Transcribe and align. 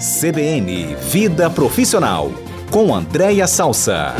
CBN 0.00 0.96
Vida 0.96 1.50
Profissional, 1.50 2.28
com 2.72 2.94
Andréia 2.94 3.46
Salsa. 3.46 4.14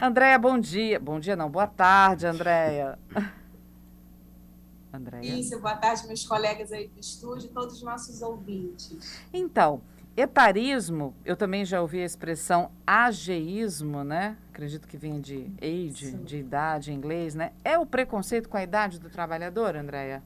Andréia, 0.00 0.38
bom 0.38 0.56
dia. 0.56 1.00
Bom 1.00 1.18
dia 1.18 1.34
não, 1.34 1.50
boa 1.50 1.66
tarde, 1.66 2.28
Andréia. 2.28 2.96
Andréia. 4.94 5.34
Isso, 5.34 5.58
boa 5.58 5.74
tarde, 5.74 6.06
meus 6.06 6.24
colegas 6.24 6.70
aí 6.70 6.86
do 6.86 7.00
estúdio 7.00 7.46
e 7.46 7.52
todos 7.52 7.78
os 7.78 7.82
nossos 7.82 8.22
ouvintes. 8.22 9.20
Então, 9.32 9.82
etarismo, 10.20 11.14
eu 11.24 11.36
também 11.36 11.64
já 11.64 11.80
ouvi 11.80 12.00
a 12.00 12.04
expressão 12.04 12.70
ageísmo, 12.86 14.04
né? 14.04 14.36
Acredito 14.50 14.86
que 14.86 14.96
vem 14.96 15.20
de 15.20 15.50
age, 15.60 16.12
Sim. 16.12 16.22
de 16.22 16.38
idade 16.38 16.92
em 16.92 16.96
inglês, 16.96 17.34
né? 17.34 17.52
É 17.64 17.78
o 17.78 17.86
preconceito 17.86 18.48
com 18.48 18.56
a 18.56 18.62
idade 18.62 18.98
do 18.98 19.10
trabalhador, 19.10 19.76
Andréia? 19.76 20.22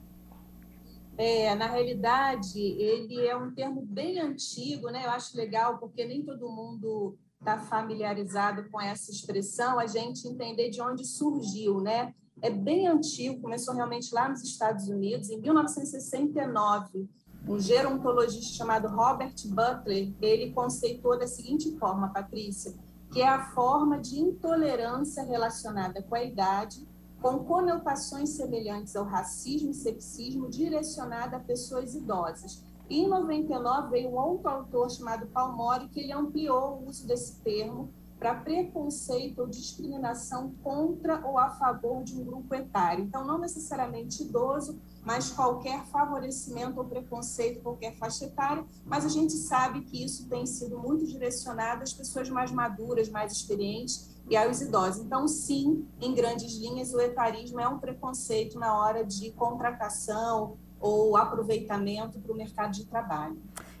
É, 1.17 1.55
na 1.55 1.67
realidade, 1.67 2.59
ele 2.59 3.25
é 3.25 3.35
um 3.35 3.51
termo 3.51 3.81
bem 3.81 4.19
antigo, 4.19 4.89
né? 4.89 5.05
Eu 5.05 5.11
acho 5.11 5.37
legal 5.37 5.77
porque 5.77 6.05
nem 6.05 6.23
todo 6.23 6.49
mundo 6.49 7.17
está 7.39 7.57
familiarizado 7.57 8.69
com 8.69 8.81
essa 8.81 9.11
expressão, 9.11 9.79
a 9.79 9.87
gente 9.87 10.27
entender 10.27 10.69
de 10.69 10.81
onde 10.81 11.05
surgiu, 11.05 11.79
né? 11.79 12.13
É 12.41 12.49
bem 12.49 12.87
antigo, 12.87 13.41
começou 13.41 13.73
realmente 13.73 14.13
lá 14.13 14.27
nos 14.27 14.43
Estados 14.43 14.89
Unidos, 14.89 15.29
em 15.29 15.39
1969 15.39 17.07
um 17.47 17.59
gerontologista 17.59 18.53
chamado 18.55 18.87
Robert 18.87 19.35
Butler, 19.45 20.13
ele 20.21 20.51
conceitou 20.51 21.17
da 21.17 21.27
seguinte 21.27 21.77
forma, 21.77 22.09
Patrícia, 22.09 22.73
que 23.11 23.21
é 23.21 23.27
a 23.27 23.51
forma 23.51 23.99
de 23.99 24.19
intolerância 24.19 25.23
relacionada 25.23 26.01
com 26.01 26.15
a 26.15 26.23
idade, 26.23 26.87
com 27.21 27.39
conotações 27.39 28.29
semelhantes 28.31 28.95
ao 28.95 29.05
racismo 29.05 29.71
e 29.71 29.73
sexismo 29.73 30.49
direcionada 30.49 31.37
a 31.37 31.39
pessoas 31.39 31.95
idosas. 31.95 32.63
E 32.89 32.99
em 32.99 33.07
99 33.07 33.89
veio 33.89 34.09
um 34.09 34.17
outro 34.17 34.49
autor 34.49 34.89
chamado 34.91 35.27
Palmore 35.27 35.87
que 35.89 35.99
ele 35.99 36.13
ampliou 36.13 36.79
o 36.79 36.89
uso 36.89 37.07
desse 37.07 37.39
termo 37.41 37.89
para 38.19 38.35
preconceito 38.35 39.39
ou 39.39 39.47
discriminação 39.47 40.53
contra 40.63 41.25
ou 41.25 41.37
a 41.37 41.49
favor 41.49 42.03
de 42.03 42.15
um 42.15 42.23
grupo 42.23 42.53
etário. 42.55 43.03
Então, 43.03 43.25
não 43.25 43.37
necessariamente 43.37 44.23
idoso, 44.23 44.79
mas 45.05 45.29
qualquer 45.29 45.85
favorecimento 45.85 46.79
ou 46.79 46.85
preconceito, 46.85 47.61
qualquer 47.61 47.95
faixa 47.95 48.25
etária, 48.25 48.65
mas 48.83 49.05
a 49.05 49.09
gente 49.09 49.33
sabe 49.33 49.81
que 49.81 50.03
isso 50.03 50.27
tem 50.27 50.45
sido 50.47 50.79
muito 50.79 51.05
direcionado 51.05 51.83
às 51.83 51.93
pessoas 51.93 52.27
mais 52.29 52.51
maduras, 52.51 53.07
mais 53.07 53.31
experientes 53.31 54.09
e 54.27 54.35
aos 54.35 54.59
idosos. 54.61 55.05
Então, 55.05 55.27
sim, 55.27 55.87
em 56.01 56.13
grandes 56.15 56.57
linhas, 56.57 56.91
o 56.91 56.99
etarismo 56.99 57.59
é 57.59 57.67
um 57.67 57.77
preconceito 57.77 58.57
na 58.57 58.77
hora 58.79 59.05
de 59.05 59.31
contratação 59.31 60.57
ou 60.79 61.15
aproveitamento 61.15 62.19
para 62.19 62.33
o 62.33 62.35
mercado 62.35 62.71
de 62.71 62.85
trabalho. 62.85 63.39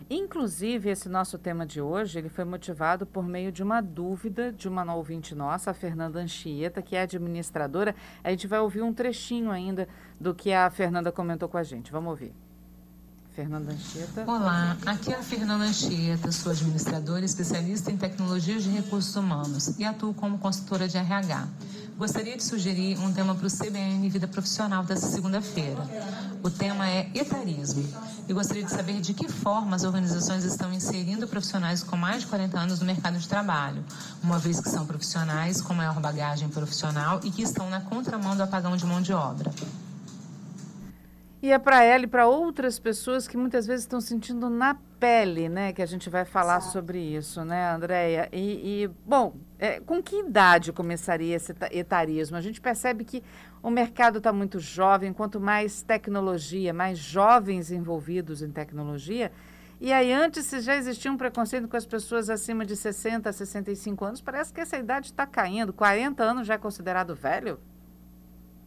Inclusive, 0.09 0.89
esse 0.89 1.09
nosso 1.09 1.37
tema 1.37 1.65
de 1.65 1.81
hoje, 1.81 2.19
ele 2.19 2.29
foi 2.29 2.45
motivado 2.45 3.07
por 3.07 3.25
meio 3.25 3.51
de 3.51 3.63
uma 3.63 3.81
dúvida 3.81 4.51
de 4.51 4.67
uma 4.67 4.93
ouvinte 4.93 5.33
nossa, 5.33 5.71
a 5.71 5.73
Fernanda 5.73 6.19
Anchieta, 6.19 6.79
que 6.79 6.95
é 6.95 7.01
administradora. 7.01 7.95
A 8.23 8.29
gente 8.29 8.45
vai 8.45 8.59
ouvir 8.59 8.83
um 8.83 8.93
trechinho 8.93 9.49
ainda 9.49 9.87
do 10.19 10.35
que 10.35 10.53
a 10.53 10.69
Fernanda 10.69 11.11
comentou 11.11 11.49
com 11.49 11.57
a 11.57 11.63
gente. 11.63 11.91
Vamos 11.91 12.11
ouvir. 12.11 12.33
Fernanda 13.35 13.73
Anchieta. 13.73 14.23
Olá, 14.25 14.77
aqui 14.85 15.11
é 15.11 15.17
a 15.17 15.21
Fernanda 15.21 15.65
Anchieta, 15.65 16.31
sou 16.31 16.53
administradora 16.53 17.25
especialista 17.25 17.91
em 17.91 17.97
tecnologias 17.97 18.63
de 18.63 18.69
recursos 18.69 19.13
humanos 19.15 19.77
e 19.77 19.83
atuo 19.83 20.13
como 20.13 20.37
consultora 20.37 20.87
de 20.87 20.97
RH. 20.97 21.45
Gostaria 21.97 22.35
de 22.35 22.43
sugerir 22.43 22.99
um 22.99 23.13
tema 23.13 23.33
para 23.35 23.47
o 23.47 23.49
CBN 23.49 24.09
Vida 24.09 24.27
Profissional 24.27 24.83
dessa 24.83 25.07
segunda-feira. 25.07 25.81
O 26.43 26.49
tema 26.49 26.89
é 26.89 27.09
etarismo. 27.15 27.87
E 28.27 28.33
gostaria 28.33 28.63
de 28.63 28.69
saber 28.69 28.99
de 28.99 29.13
que 29.13 29.29
forma 29.29 29.77
as 29.77 29.85
organizações 29.85 30.43
estão 30.43 30.73
inserindo 30.73 31.25
profissionais 31.25 31.83
com 31.83 31.95
mais 31.95 32.23
de 32.23 32.27
40 32.27 32.59
anos 32.59 32.79
no 32.81 32.85
mercado 32.85 33.17
de 33.17 33.25
trabalho, 33.29 33.81
uma 34.21 34.37
vez 34.37 34.59
que 34.59 34.67
são 34.67 34.85
profissionais 34.85 35.61
com 35.61 35.73
maior 35.73 35.97
bagagem 36.01 36.49
profissional 36.49 37.21
e 37.23 37.31
que 37.31 37.41
estão 37.41 37.69
na 37.69 37.79
contramão 37.79 38.35
do 38.35 38.43
apagão 38.43 38.75
de 38.75 38.85
mão 38.85 39.01
de 39.01 39.13
obra. 39.13 39.49
E 41.45 41.51
é 41.51 41.59
para 41.59 41.83
ela 41.83 42.05
e 42.05 42.07
para 42.07 42.27
outras 42.27 42.79
pessoas 42.79 43.27
que 43.27 43.37
muitas 43.37 43.67
vezes 43.67 43.83
estão 43.83 44.01
sentindo 44.01 44.49
na 44.49 44.75
pele, 44.99 45.47
né? 45.47 45.71
Que 45.73 45.81
a 45.83 45.85
gente 45.85 46.09
vai 46.09 46.25
falar 46.25 46.57
Exato. 46.57 46.73
sobre 46.73 46.97
isso, 46.99 47.45
né, 47.45 47.71
Andréia? 47.71 48.27
E, 48.33 48.83
e, 48.83 48.89
bom, 49.05 49.35
é, 49.57 49.79
com 49.79 50.01
que 50.03 50.19
idade 50.19 50.73
começaria 50.73 51.35
esse 51.35 51.53
etarismo? 51.71 52.35
A 52.35 52.41
gente 52.41 52.59
percebe 52.59 53.05
que 53.05 53.23
o 53.63 53.69
mercado 53.69 54.17
está 54.17 54.31
muito 54.33 54.59
jovem, 54.59 55.13
quanto 55.13 55.39
mais 55.39 55.81
tecnologia, 55.81 56.73
mais 56.73 56.97
jovens 56.97 57.71
envolvidos 57.71 58.41
em 58.41 58.51
tecnologia. 58.51 59.31
E 59.79 59.91
aí, 59.91 60.11
antes, 60.11 60.49
já 60.63 60.75
existia 60.75 61.11
um 61.11 61.17
preconceito 61.17 61.67
com 61.67 61.75
as 61.75 61.85
pessoas 61.85 62.29
acima 62.29 62.65
de 62.65 62.75
60, 62.75 63.31
65 63.31 64.05
anos, 64.05 64.21
parece 64.21 64.53
que 64.53 64.61
essa 64.61 64.77
idade 64.77 65.07
está 65.07 65.25
caindo. 65.25 65.73
40 65.73 66.23
anos 66.23 66.47
já 66.47 66.55
é 66.55 66.57
considerado 66.57 67.15
velho? 67.15 67.59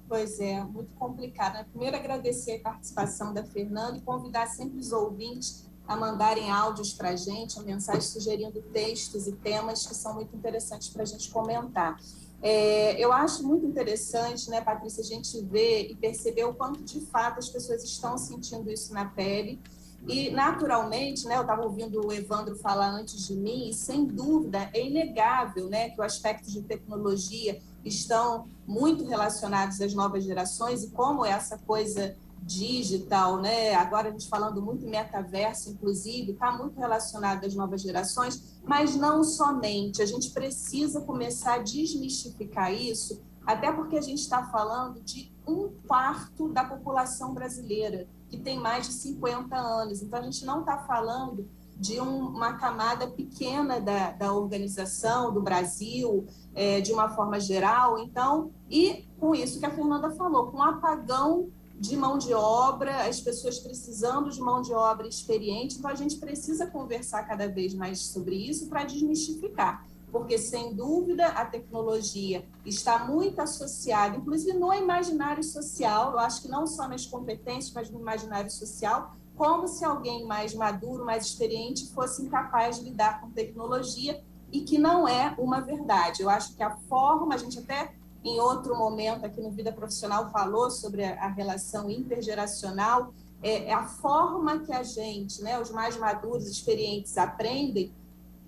Pois 0.09 0.41
é, 0.41 0.63
muito 0.65 0.91
complicado. 0.97 1.55
Né? 1.55 1.67
Primeiro, 1.71 1.97
agradecer 1.97 2.57
a 2.57 2.61
participação 2.61 3.35
da 3.35 3.45
Fernanda 3.45 3.99
e 3.99 4.01
convidar 4.01 4.47
sempre 4.47 4.79
os 4.79 4.91
ouvintes 4.91 5.68
a 5.89 5.97
mandarem 5.97 6.51
áudios 6.51 6.93
para 6.93 7.09
a 7.09 7.17
gente, 7.17 7.59
mensagens 7.63 8.05
sugerindo 8.05 8.61
textos 8.73 9.27
e 9.27 9.33
temas 9.33 9.87
que 9.87 9.95
são 9.95 10.15
muito 10.15 10.37
interessantes 10.37 10.91
para 10.91 11.03
a 11.03 11.07
gente 11.07 11.31
comentar. 11.31 11.99
É, 12.43 13.03
eu 13.03 13.11
acho 13.11 13.43
muito 13.43 13.67
interessante, 13.67 14.51
né, 14.51 14.61
Patrícia, 14.61 15.03
a 15.03 15.07
gente 15.07 15.43
ver 15.47 15.91
e 15.91 15.97
perceber 15.97 16.45
o 16.45 16.55
quanto 16.55 16.85
de 16.85 17.01
fato 17.01 17.39
as 17.39 17.49
pessoas 17.49 17.83
estão 17.83 18.19
sentindo 18.19 18.71
isso 18.71 18.93
na 18.93 19.07
pele. 19.07 19.59
E, 20.07 20.31
naturalmente, 20.31 21.27
né, 21.27 21.37
eu 21.37 21.41
estava 21.41 21.63
ouvindo 21.63 22.07
o 22.07 22.13
Evandro 22.13 22.55
falar 22.57 22.91
antes 22.91 23.27
de 23.27 23.35
mim, 23.35 23.71
e 23.71 23.75
sem 23.75 24.05
dúvida 24.05 24.71
é 24.73 24.87
inegável 24.87 25.69
né, 25.69 25.91
que 25.91 26.01
o 26.01 26.05
aspecto 26.05 26.51
de 26.51 26.63
tecnologia 26.63 27.59
estão 27.85 28.47
muito 28.67 29.05
relacionados 29.05 29.81
às 29.81 29.95
novas 29.95 30.23
gerações 30.23 30.85
e 30.85 30.91
como 30.91 31.25
essa 31.25 31.59
coisa 31.59 32.15
digital, 32.43 33.41
né? 33.41 33.75
Agora 33.75 34.09
a 34.09 34.11
gente 34.11 34.29
falando 34.29 34.63
muito 34.63 34.85
em 34.85 34.91
metaverso, 34.91 35.71
inclusive, 35.71 36.33
está 36.33 36.51
muito 36.51 36.79
relacionado 36.79 37.45
às 37.45 37.55
novas 37.55 37.83
gerações, 37.83 38.61
mas 38.65 38.97
não 38.97 39.23
somente. 39.23 40.03
A 40.03 40.07
gente 40.07 40.31
precisa 40.31 41.01
começar 41.01 41.55
a 41.55 41.59
desmistificar 41.59 42.73
isso, 42.73 43.23
até 43.47 43.73
porque 43.73 43.97
a 43.97 44.03
gente 44.03 44.21
está 44.21 44.45
falando 44.47 45.01
de 45.01 45.33
um 45.47 45.71
quarto 45.87 46.49
da 46.49 46.65
população 46.65 47.33
brasileira 47.33 48.07
que 48.29 48.39
tem 48.39 48.59
mais 48.59 48.87
de 48.87 48.93
50 48.93 49.57
anos. 49.57 50.03
Então 50.03 50.19
a 50.19 50.23
gente 50.23 50.45
não 50.45 50.61
está 50.61 50.79
falando 50.79 51.49
de 51.79 52.01
um, 52.01 52.27
uma 52.27 52.55
camada 52.55 53.07
pequena 53.07 53.81
da, 53.81 54.11
da 54.11 54.33
organização, 54.33 55.33
do 55.33 55.41
Brasil, 55.41 56.27
é, 56.55 56.81
de 56.81 56.93
uma 56.93 57.09
forma 57.11 57.39
geral. 57.39 57.99
Então, 57.99 58.51
e 58.69 59.07
com 59.19 59.35
isso 59.35 59.61
que 59.61 59.67
a 59.67 59.71
Fernanda 59.71 60.11
falou, 60.11 60.49
com 60.49 60.59
um 60.59 60.63
apagão 60.63 61.49
de 61.79 61.97
mão 61.97 62.19
de 62.19 62.35
obra, 62.35 63.07
as 63.07 63.21
pessoas 63.21 63.59
precisando 63.61 64.31
de 64.31 64.41
mão 64.41 64.61
de 64.61 64.73
obra 64.73 65.07
experiente, 65.07 65.79
então 65.79 65.91
a 65.91 65.95
gente 65.95 66.17
precisa 66.17 66.67
conversar 66.67 67.23
cada 67.23 67.49
vez 67.49 67.73
mais 67.73 68.01
sobre 68.01 68.35
isso 68.35 68.67
para 68.69 68.85
desmistificar, 68.85 69.87
porque 70.11 70.37
sem 70.39 70.75
dúvida 70.75 71.27
a 71.27 71.45
tecnologia 71.45 72.45
está 72.67 73.05
muito 73.05 73.41
associada, 73.41 74.17
inclusive 74.17 74.59
no 74.59 74.75
imaginário 74.75 75.45
social, 75.45 76.13
eu 76.13 76.19
acho 76.19 76.43
que 76.43 76.49
não 76.49 76.67
só 76.67 76.89
nas 76.89 77.07
competências, 77.07 77.73
mas 77.73 77.91
no 77.91 78.01
imaginário 78.01 78.51
social, 78.51 79.15
como 79.37 79.69
se 79.69 79.85
alguém 79.85 80.27
mais 80.27 80.53
maduro, 80.53 81.05
mais 81.05 81.27
experiente, 81.27 81.93
fosse 81.93 82.23
incapaz 82.23 82.79
de 82.79 82.87
lidar 82.87 83.21
com 83.21 83.31
tecnologia 83.31 84.21
e 84.51 84.63
que 84.63 84.79
não 84.79 85.07
é 85.07 85.33
uma 85.39 85.61
verdade. 85.61 86.23
Eu 86.23 86.29
acho 86.29 86.57
que 86.57 86.63
a 86.63 86.77
forma, 86.89 87.35
a 87.35 87.39
gente 87.39 87.59
até 87.59 87.95
em 88.25 88.41
outro 88.41 88.77
momento 88.77 89.25
aqui 89.25 89.41
no 89.41 89.51
Vida 89.51 89.73
Profissional 89.73 90.31
falou 90.31 90.71
sobre 90.71 91.05
a, 91.05 91.29
relação 91.29 91.89
intergeracional, 91.91 93.13
é, 93.43 93.69
é, 93.69 93.73
a 93.73 93.85
forma 93.85 94.59
que 94.61 94.73
a 94.73 94.83
gente, 94.83 95.41
né, 95.43 95.61
os 95.61 95.71
mais 95.71 95.97
maduros, 95.97 96.47
experientes, 96.49 97.17
aprendem, 97.17 97.93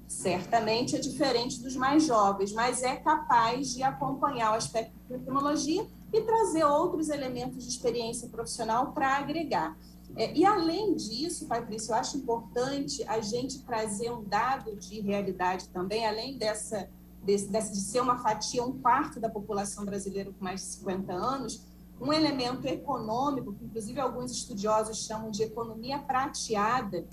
certamente 0.09 0.97
é 0.97 0.99
diferente 0.99 1.63
dos 1.63 1.77
mais 1.77 2.05
jovens, 2.05 2.53
mas 2.53 2.83
é 2.83 2.97
capaz 2.97 3.73
de 3.73 3.83
acompanhar 3.85 4.53
o 4.53 4.55
aspecto 4.57 4.93
da 5.09 5.17
tecnologia 5.17 5.87
e 6.13 6.21
trazer 6.23 6.65
outros 6.65 7.09
elementos 7.09 7.63
de 7.63 7.71
experiência 7.71 8.29
profissional 8.29 8.93
para 8.93 9.19
agregar. 9.19 9.77
É, 10.17 10.37
e 10.37 10.45
além 10.45 10.97
disso, 10.97 11.47
Patrícia, 11.47 11.93
eu 11.93 11.97
acho 11.97 12.17
importante 12.17 13.05
a 13.05 13.21
gente 13.21 13.63
trazer 13.63 14.11
um 14.11 14.25
dado 14.25 14.75
de 14.77 15.01
realidade 15.01 15.69
também, 15.69 16.05
além 16.05 16.37
dessa, 16.37 16.89
dessa 17.23 17.73
de 17.73 17.81
ser 17.81 18.01
uma 18.01 18.19
fatia, 18.19 18.65
um 18.65 18.79
quarto 18.81 19.21
da 19.21 19.29
população 19.29 19.85
brasileira 19.85 20.33
com 20.33 20.43
mais 20.43 20.61
de 20.61 20.67
50 20.67 21.13
anos, 21.13 21.67
um 22.01 22.13
elemento 22.13 22.67
econômico, 22.67 23.53
que 23.53 23.65
inclusive 23.65 24.01
alguns 24.01 24.33
estudiosos 24.33 25.05
chamam 25.05 25.31
de 25.31 25.43
economia 25.43 25.99
prateada, 25.99 27.07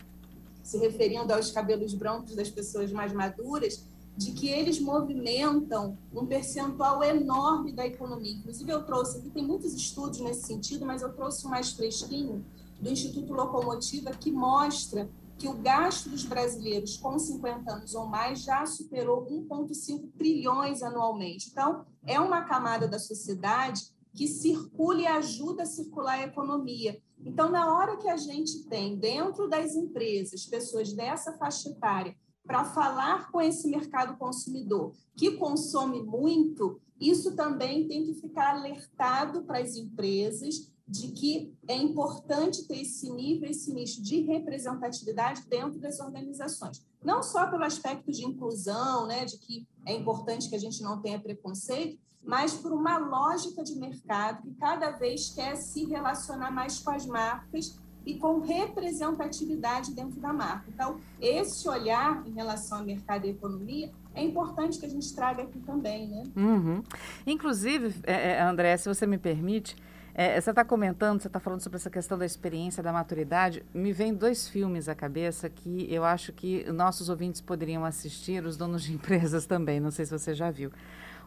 se 0.64 0.78
referindo 0.78 1.34
aos 1.34 1.52
cabelos 1.52 1.94
brancos 1.94 2.36
das 2.36 2.50
pessoas 2.50 2.92
mais 2.92 3.12
maduras, 3.12 3.86
de 4.16 4.32
que 4.32 4.50
eles 4.50 4.80
movimentam 4.80 5.98
um 6.12 6.26
percentual 6.26 7.04
enorme 7.04 7.72
da 7.72 7.86
economia. 7.86 8.34
Inclusive, 8.34 8.72
eu 8.72 8.84
trouxe 8.84 9.20
aqui, 9.20 9.30
tem 9.30 9.46
muitos 9.46 9.74
estudos 9.74 10.20
nesse 10.20 10.48
sentido, 10.48 10.86
mas 10.86 11.04
eu 11.04 11.14
trouxe 11.14 11.46
o 11.46 11.50
mais 11.50 11.72
fresquinho 11.72 12.44
do 12.82 12.90
Instituto 12.90 13.32
Locomotiva, 13.34 14.12
que 14.12 14.32
mostra 14.32 15.08
que 15.38 15.48
o 15.48 15.54
gasto 15.54 16.10
dos 16.10 16.26
brasileiros 16.26 16.98
com 16.98 17.18
50 17.18 17.72
anos 17.72 17.94
ou 17.94 18.08
mais 18.08 18.42
já 18.42 18.66
superou 18.66 19.26
1,5 19.28 20.12
trilhões 20.18 20.82
anualmente. 20.82 21.50
Então, 21.52 21.86
é 22.06 22.20
uma 22.20 22.42
camada 22.44 22.88
da 22.88 22.98
sociedade 22.98 23.82
que 24.14 24.28
circula 24.28 25.02
e 25.02 25.08
ajuda 25.08 25.64
a 25.64 25.68
circular 25.68 26.16
a 26.16 26.24
economia. 26.24 27.00
Então, 27.24 27.52
na 27.52 27.76
hora 27.76 27.98
que 27.98 28.10
a 28.10 28.18
gente 28.18 28.64
tem 28.68 28.98
dentro 28.98 29.48
das 29.48 29.76
empresas 29.76 30.46
pessoas 30.46 30.92
dessa 30.94 31.38
faixa 31.38 31.70
etária 31.70 32.16
para 32.46 32.66
falar 32.66 33.30
com 33.32 33.40
esse 33.40 33.70
mercado 33.70 34.18
consumidor 34.18 34.94
que 35.16 35.32
consome 35.32 36.02
muito, 36.02 36.80
isso 37.00 37.36
também 37.36 37.88
tem 37.88 38.06
que 38.06 38.16
ficar 38.16 38.56
alertado 38.56 39.44
para 39.44 39.60
as 39.60 39.76
empresas 39.76 40.72
de 40.88 41.10
que 41.10 41.54
é 41.68 41.76
importante 41.76 42.66
ter 42.66 42.82
esse 42.82 43.12
nível, 43.12 43.50
esse 43.50 43.74
nicho 43.74 44.02
de 44.02 44.22
representatividade 44.22 45.44
dentro 45.48 45.80
das 45.80 46.00
organizações. 46.00 46.82
Não 47.04 47.22
só 47.22 47.48
pelo 47.48 47.64
aspecto 47.64 48.12
de 48.12 48.26
inclusão, 48.26 49.06
né, 49.06 49.26
de 49.26 49.38
que 49.38 49.68
é 49.86 49.94
importante 49.94 50.50
que 50.50 50.56
a 50.56 50.60
gente 50.60 50.82
não 50.82 51.02
tenha 51.02 51.20
preconceito, 51.20 52.00
mas 52.24 52.54
por 52.54 52.72
uma 52.72 52.98
lógica 52.98 53.64
de 53.64 53.76
mercado 53.76 54.44
que 54.44 54.54
cada 54.56 54.92
vez 54.92 55.30
quer 55.30 55.56
se 55.56 55.86
relacionar 55.86 56.52
mais 56.52 56.80
com 56.80 56.92
as 56.92 57.06
marcas 57.06 57.80
e 58.06 58.18
com 58.18 58.40
representatividade 58.40 59.94
dentro 59.94 60.20
da 60.22 60.32
marca. 60.32 60.66
Então, 60.70 61.00
esse 61.20 61.68
olhar 61.68 62.26
em 62.26 62.32
relação 62.32 62.80
ao 62.80 62.86
mercado 62.86 63.26
e 63.26 63.32
economia 63.32 63.92
é 64.16 64.24
importante 64.24 64.80
que 64.80 64.86
a 64.86 64.90
gente 64.90 65.14
traga 65.14 65.44
aqui 65.44 65.60
também, 65.60 66.08
né? 66.08 66.24
Uhum. 66.36 66.82
Inclusive, 67.26 67.94
é, 68.04 68.32
é, 68.32 68.42
André, 68.42 68.78
se 68.78 68.88
você 68.88 69.06
me 69.06 69.18
permite, 69.18 69.76
é, 70.20 70.42
você 70.42 70.50
está 70.50 70.66
comentando, 70.66 71.22
você 71.22 71.28
está 71.28 71.40
falando 71.40 71.62
sobre 71.62 71.78
essa 71.78 71.92
questão 71.92 72.18
da 72.18 72.26
experiência, 72.26 72.82
da 72.82 72.92
maturidade. 72.92 73.64
Me 73.72 73.94
vem 73.94 74.12
dois 74.12 74.50
filmes 74.50 74.90
à 74.90 74.96
cabeça 74.96 75.48
que 75.48 75.88
eu 75.94 76.04
acho 76.04 76.34
que 76.34 76.64
nossos 76.72 77.08
ouvintes 77.08 77.40
poderiam 77.40 77.86
assistir, 77.86 78.44
os 78.44 78.58
donos 78.58 78.82
de 78.82 78.94
empresas 78.98 79.46
também, 79.46 79.80
não 79.80 79.92
sei 79.92 80.08
se 80.08 80.18
você 80.18 80.34
já 80.34 80.50
viu. 80.50 80.72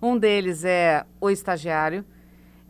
Um 0.02 0.18
deles 0.18 0.64
é 0.64 1.06
O 1.20 1.30
Estagiário, 1.30 2.04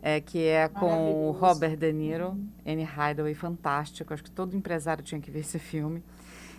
é, 0.02 0.20
que 0.20 0.44
é 0.44 0.68
com 0.68 1.10
o 1.10 1.30
Robert 1.30 1.74
De 1.74 1.90
Niro, 1.90 2.28
uhum. 2.28 2.48
Anne 2.66 2.84
Hathaway, 2.84 3.32
fantástico. 3.32 4.12
Acho 4.12 4.22
que 4.22 4.30
todo 4.30 4.54
empresário 4.54 5.02
tinha 5.02 5.22
que 5.22 5.30
ver 5.30 5.40
esse 5.40 5.58
filme. 5.58 6.02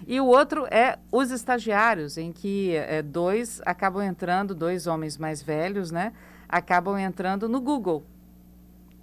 E 0.07 0.19
o 0.19 0.25
outro 0.25 0.65
é 0.71 0.97
Os 1.11 1.29
Estagiários, 1.29 2.17
em 2.17 2.31
que 2.31 2.75
é, 2.75 3.03
dois 3.03 3.61
acabam 3.63 4.01
entrando, 4.01 4.55
dois 4.55 4.87
homens 4.87 5.19
mais 5.19 5.39
velhos, 5.39 5.91
né? 5.91 6.13
Acabam 6.49 6.97
entrando 6.97 7.47
no 7.47 7.61
Google 7.61 8.03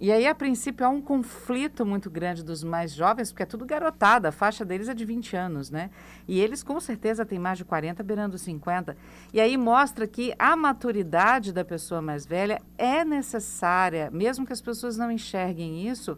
e 0.01 0.13
aí, 0.13 0.25
a 0.25 0.33
princípio, 0.33 0.85
há 0.85 0.89
um 0.89 1.01
conflito 1.01 1.85
muito 1.85 2.09
grande 2.09 2.41
dos 2.41 2.63
mais 2.63 2.93
jovens, 2.93 3.31
porque 3.33 3.43
é 3.43 3.45
tudo 3.45 3.65
garotada, 3.65 4.29
a 4.29 4.31
faixa 4.31 4.63
deles 4.63 4.87
é 4.87 4.93
de 4.93 5.03
20 5.03 5.35
anos, 5.35 5.69
né? 5.69 5.89
E 6.25 6.39
eles, 6.39 6.63
com 6.63 6.79
certeza, 6.79 7.25
têm 7.25 7.37
mais 7.37 7.57
de 7.57 7.65
40, 7.65 8.01
beirando 8.01 8.37
50. 8.37 8.95
E 9.33 9.41
aí 9.41 9.57
mostra 9.57 10.07
que 10.07 10.33
a 10.39 10.55
maturidade 10.55 11.51
da 11.51 11.65
pessoa 11.65 12.01
mais 12.01 12.25
velha 12.25 12.61
é 12.77 13.03
necessária, 13.03 14.09
mesmo 14.09 14.45
que 14.45 14.53
as 14.53 14.61
pessoas 14.61 14.95
não 14.95 15.11
enxerguem 15.11 15.89
isso. 15.89 16.17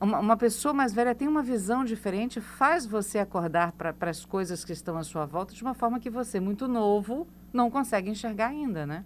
Uma, 0.00 0.20
uma 0.20 0.36
pessoa 0.36 0.72
mais 0.72 0.92
velha 0.94 1.12
tem 1.12 1.26
uma 1.26 1.42
visão 1.42 1.84
diferente, 1.84 2.40
faz 2.40 2.86
você 2.86 3.18
acordar 3.18 3.72
para 3.72 3.92
as 4.08 4.24
coisas 4.24 4.64
que 4.64 4.72
estão 4.72 4.96
à 4.96 5.02
sua 5.02 5.26
volta 5.26 5.52
de 5.52 5.62
uma 5.62 5.74
forma 5.74 5.98
que 5.98 6.10
você, 6.10 6.38
muito 6.38 6.68
novo, 6.68 7.26
não 7.52 7.72
consegue 7.72 8.08
enxergar 8.08 8.48
ainda, 8.48 8.86
né? 8.86 9.04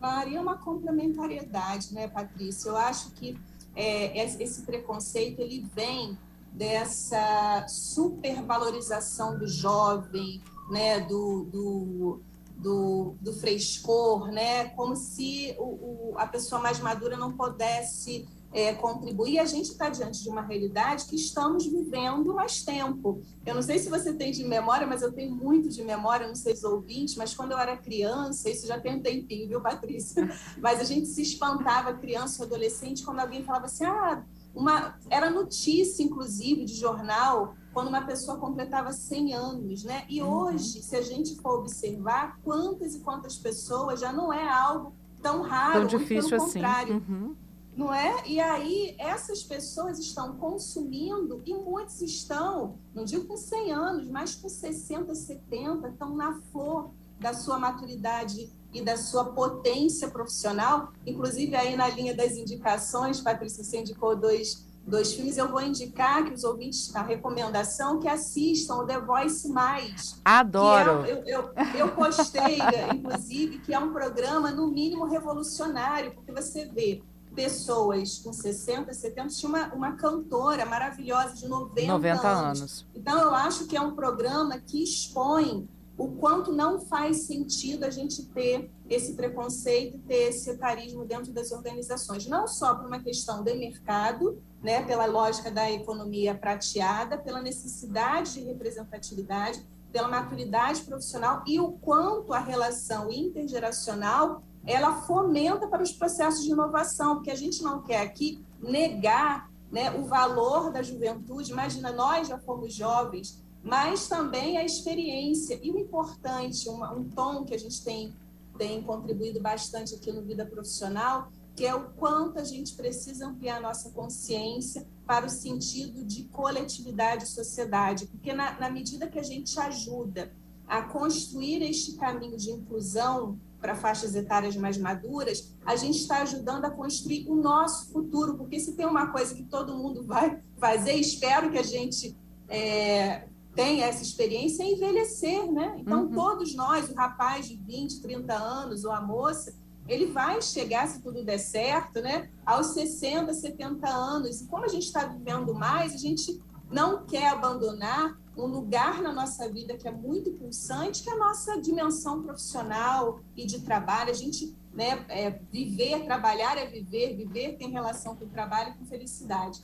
Faria 0.00 0.40
uma 0.40 0.58
complementariedade, 0.58 1.94
né, 1.94 2.08
Patrícia? 2.08 2.68
Eu 2.68 2.76
acho 2.76 3.10
que 3.12 3.38
é, 3.74 4.24
esse 4.24 4.62
preconceito 4.62 5.40
ele 5.40 5.66
vem 5.74 6.18
dessa 6.52 7.66
supervalorização 7.68 9.38
do 9.38 9.46
jovem, 9.46 10.42
né, 10.70 11.00
do, 11.00 11.44
do, 11.44 12.20
do, 12.56 13.14
do 13.20 13.32
frescor, 13.34 14.28
né, 14.32 14.68
como 14.70 14.96
se 14.96 15.54
o, 15.58 15.64
o, 15.64 16.14
a 16.16 16.26
pessoa 16.26 16.60
mais 16.60 16.80
madura 16.80 17.16
não 17.16 17.32
pudesse 17.36 18.26
é, 18.52 18.72
contribuir, 18.74 19.38
a 19.38 19.44
gente 19.44 19.70
está 19.70 19.88
diante 19.88 20.22
de 20.22 20.28
uma 20.28 20.40
realidade 20.40 21.04
que 21.06 21.16
estamos 21.16 21.66
vivendo 21.66 22.34
mais 22.34 22.64
tempo. 22.64 23.20
Eu 23.44 23.54
não 23.54 23.62
sei 23.62 23.78
se 23.78 23.90
você 23.90 24.14
tem 24.14 24.30
de 24.30 24.44
memória, 24.44 24.86
mas 24.86 25.02
eu 25.02 25.12
tenho 25.12 25.34
muito 25.34 25.68
de 25.68 25.82
memória, 25.82 26.26
não 26.26 26.34
sei 26.34 26.56
se 26.56 26.66
ouvintes, 26.66 27.16
mas 27.16 27.34
quando 27.34 27.52
eu 27.52 27.58
era 27.58 27.76
criança, 27.76 28.48
isso 28.48 28.66
já 28.66 28.80
tem 28.80 28.96
um 28.96 29.02
tempinho, 29.02 29.48
viu, 29.48 29.60
Patrícia? 29.60 30.26
Mas 30.60 30.80
a 30.80 30.84
gente 30.84 31.06
se 31.06 31.22
espantava, 31.22 31.94
criança 31.94 32.42
ou 32.42 32.46
adolescente, 32.46 33.04
quando 33.04 33.20
alguém 33.20 33.44
falava 33.44 33.66
assim, 33.66 33.84
ah, 33.84 34.24
uma... 34.54 34.98
era 35.10 35.30
notícia, 35.30 36.02
inclusive, 36.02 36.64
de 36.64 36.74
jornal, 36.74 37.54
quando 37.72 37.88
uma 37.88 38.02
pessoa 38.06 38.38
completava 38.38 38.92
100 38.92 39.34
anos, 39.34 39.84
né? 39.84 40.04
E 40.08 40.22
uhum. 40.22 40.30
hoje, 40.30 40.82
se 40.82 40.96
a 40.96 41.02
gente 41.02 41.36
for 41.36 41.60
observar, 41.60 42.38
quantas 42.42 42.94
e 42.94 43.00
quantas 43.00 43.36
pessoas 43.36 44.00
já 44.00 44.12
não 44.12 44.32
é 44.32 44.48
algo 44.48 44.94
tão 45.20 45.42
raro, 45.42 45.86
tão 45.86 45.98
difícil 45.98 46.30
pelo 46.30 46.42
assim. 46.42 46.54
contrário. 46.54 47.04
Uhum 47.08 47.45
não 47.76 47.92
é? 47.92 48.26
E 48.26 48.40
aí 48.40 48.96
essas 48.98 49.42
pessoas 49.42 49.98
estão 49.98 50.36
consumindo 50.36 51.42
e 51.44 51.54
muitos 51.54 52.00
estão, 52.00 52.78
não 52.94 53.04
digo 53.04 53.26
com 53.26 53.36
100 53.36 53.72
anos, 53.72 54.08
mas 54.08 54.34
com 54.34 54.48
60, 54.48 55.14
70, 55.14 55.88
estão 55.88 56.16
na 56.16 56.40
flor 56.50 56.90
da 57.20 57.34
sua 57.34 57.58
maturidade 57.58 58.50
e 58.72 58.82
da 58.82 58.96
sua 58.96 59.26
potência 59.26 60.08
profissional. 60.08 60.92
Inclusive 61.06 61.54
aí 61.54 61.76
na 61.76 61.88
linha 61.88 62.14
das 62.14 62.32
indicações, 62.32 63.20
Patrícia, 63.20 63.62
você 63.62 63.80
indicou 63.80 64.16
dois 64.16 64.64
dois 64.86 65.14
filmes, 65.14 65.36
eu 65.36 65.48
vou 65.48 65.60
indicar 65.60 66.24
que 66.24 66.32
os 66.32 66.44
ouvintes, 66.44 66.94
a 66.94 67.02
recomendação, 67.02 67.98
que 67.98 68.06
assistam 68.06 68.76
o 68.76 68.86
The 68.86 69.00
Voice 69.00 69.48
Mais. 69.48 70.20
Adoro! 70.24 71.04
É, 71.04 71.10
eu, 71.10 71.24
eu, 71.24 71.50
eu 71.76 71.88
postei, 71.88 72.58
inclusive, 72.94 73.58
que 73.58 73.74
é 73.74 73.78
um 73.80 73.92
programa, 73.92 74.52
no 74.52 74.68
mínimo, 74.68 75.04
revolucionário, 75.04 76.12
porque 76.14 76.30
você 76.30 76.66
vê 76.66 77.02
pessoas 77.36 78.18
com 78.18 78.32
60, 78.32 78.92
70, 78.92 79.28
tinha 79.28 79.48
uma, 79.48 79.74
uma 79.74 79.92
cantora 79.92 80.64
maravilhosa 80.64 81.34
de 81.34 81.46
90, 81.46 81.86
90 81.86 82.28
anos. 82.28 82.60
anos. 82.60 82.86
Então, 82.94 83.20
eu 83.20 83.34
acho 83.34 83.66
que 83.66 83.76
é 83.76 83.80
um 83.80 83.94
programa 83.94 84.58
que 84.58 84.82
expõe 84.82 85.68
o 85.98 86.08
quanto 86.08 86.52
não 86.52 86.80
faz 86.80 87.26
sentido 87.26 87.84
a 87.84 87.90
gente 87.90 88.24
ter 88.26 88.70
esse 88.88 89.14
preconceito, 89.14 89.98
ter 90.06 90.28
esse 90.28 90.50
etarismo 90.50 91.04
dentro 91.04 91.32
das 91.32 91.52
organizações, 91.52 92.26
não 92.26 92.46
só 92.46 92.74
por 92.74 92.86
uma 92.86 93.00
questão 93.00 93.42
de 93.42 93.54
mercado, 93.54 94.42
né, 94.62 94.84
pela 94.84 95.06
lógica 95.06 95.50
da 95.50 95.70
economia 95.70 96.34
prateada, 96.34 97.16
pela 97.16 97.40
necessidade 97.40 98.34
de 98.34 98.40
representatividade, 98.40 99.64
pela 99.90 100.08
maturidade 100.08 100.82
profissional 100.82 101.42
e 101.46 101.58
o 101.58 101.72
quanto 101.72 102.34
a 102.34 102.38
relação 102.38 103.10
intergeracional 103.10 104.42
ela 104.66 105.02
fomenta 105.02 105.68
para 105.68 105.82
os 105.82 105.92
processos 105.92 106.44
de 106.44 106.50
inovação, 106.50 107.16
porque 107.16 107.30
a 107.30 107.36
gente 107.36 107.62
não 107.62 107.82
quer 107.82 108.00
aqui 108.00 108.44
negar 108.60 109.50
né, 109.70 109.92
o 109.92 110.04
valor 110.04 110.72
da 110.72 110.82
juventude. 110.82 111.52
Imagina, 111.52 111.92
nós 111.92 112.28
já 112.28 112.38
fomos 112.38 112.74
jovens, 112.74 113.42
mas 113.62 114.08
também 114.08 114.58
a 114.58 114.64
experiência. 114.64 115.58
E 115.62 115.70
o 115.70 115.78
importante, 115.78 116.68
uma, 116.68 116.92
um 116.92 117.08
tom 117.08 117.44
que 117.44 117.54
a 117.54 117.58
gente 117.58 117.82
tem, 117.82 118.12
tem 118.58 118.82
contribuído 118.82 119.40
bastante 119.40 119.94
aqui 119.94 120.12
no 120.12 120.22
Vida 120.22 120.44
Profissional, 120.44 121.28
que 121.54 121.64
é 121.64 121.74
o 121.74 121.90
quanto 121.90 122.38
a 122.38 122.44
gente 122.44 122.74
precisa 122.74 123.26
ampliar 123.26 123.60
nossa 123.60 123.90
consciência 123.90 124.86
para 125.06 125.26
o 125.26 125.30
sentido 125.30 126.04
de 126.04 126.24
coletividade 126.24 127.24
e 127.24 127.28
sociedade, 127.28 128.06
porque 128.06 128.32
na, 128.32 128.58
na 128.60 128.68
medida 128.68 129.06
que 129.06 129.18
a 129.18 129.22
gente 129.22 129.58
ajuda 129.58 130.32
a 130.66 130.82
construir 130.82 131.62
este 131.62 131.96
caminho 131.96 132.36
de 132.36 132.50
inclusão 132.50 133.38
para 133.60 133.74
faixas 133.74 134.14
etárias 134.14 134.56
mais 134.56 134.78
maduras, 134.78 135.54
a 135.64 135.76
gente 135.76 135.98
está 135.98 136.22
ajudando 136.22 136.64
a 136.64 136.70
construir 136.70 137.26
o 137.28 137.34
nosso 137.34 137.90
futuro, 137.92 138.36
porque 138.36 138.60
se 138.60 138.72
tem 138.72 138.86
uma 138.86 139.08
coisa 139.08 139.34
que 139.34 139.42
todo 139.42 139.76
mundo 139.76 140.04
vai 140.04 140.40
fazer, 140.58 140.94
espero 140.94 141.50
que 141.50 141.58
a 141.58 141.62
gente 141.62 142.16
é, 142.48 143.28
tenha 143.54 143.86
essa 143.86 144.02
experiência, 144.02 144.62
é 144.62 144.72
envelhecer, 144.72 145.50
né? 145.50 145.76
Então, 145.78 146.04
uhum. 146.04 146.12
todos 146.12 146.54
nós, 146.54 146.90
o 146.90 146.94
rapaz 146.94 147.48
de 147.48 147.56
20, 147.56 148.02
30 148.02 148.34
anos, 148.34 148.84
ou 148.84 148.92
a 148.92 149.00
moça, 149.00 149.54
ele 149.88 150.06
vai 150.06 150.42
chegar, 150.42 150.86
se 150.88 151.00
tudo 151.00 151.24
der 151.24 151.38
certo, 151.38 152.00
né, 152.00 152.28
aos 152.44 152.68
60, 152.68 153.32
70 153.32 153.88
anos. 153.88 154.40
E 154.40 154.46
como 154.46 154.64
a 154.64 154.68
gente 154.68 154.84
está 154.84 155.06
vivendo 155.06 155.54
mais, 155.54 155.94
a 155.94 155.96
gente 155.96 156.40
não 156.70 157.04
quer 157.04 157.28
abandonar 157.28 158.18
um 158.36 158.46
lugar 158.46 159.00
na 159.02 159.12
nossa 159.12 159.50
vida 159.50 159.76
que 159.76 159.88
é 159.88 159.90
muito 159.90 160.30
pulsante, 160.32 161.02
que 161.02 161.08
é 161.08 161.12
a 161.12 161.18
nossa 161.18 161.60
dimensão 161.60 162.22
profissional 162.22 163.20
e 163.34 163.46
de 163.46 163.60
trabalho. 163.60 164.10
A 164.10 164.14
gente, 164.14 164.54
né, 164.72 165.04
é, 165.08 165.30
viver, 165.50 166.04
trabalhar 166.04 166.58
é 166.58 166.66
viver, 166.66 167.16
viver 167.16 167.56
tem 167.56 167.70
relação 167.70 168.14
com 168.14 168.26
o 168.26 168.28
trabalho 168.28 168.74
e 168.74 168.78
com 168.78 168.84
felicidade. 168.84 169.62